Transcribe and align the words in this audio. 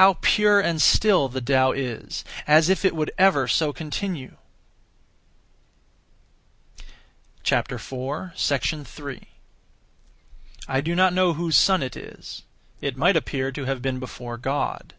How 0.00 0.14
pure 0.22 0.58
and 0.58 0.80
still 0.80 1.28
the 1.28 1.42
Tao 1.42 1.72
is, 1.72 2.24
as 2.46 2.70
if 2.70 2.82
it 2.82 2.96
would 2.96 3.10
ever 3.18 3.46
so 3.46 3.74
continue! 3.74 4.38
3. 7.44 7.46
I 10.66 10.80
do 10.80 10.94
not 10.94 11.12
know 11.12 11.34
whose 11.34 11.56
son 11.58 11.82
it 11.82 11.94
is. 11.94 12.42
It 12.80 12.96
might 12.96 13.16
appear 13.16 13.52
to 13.52 13.66
have 13.66 13.82
been 13.82 13.98
before 13.98 14.38
God. 14.38 14.94